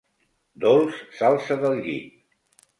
[0.63, 2.21] Dols s'alça del llit.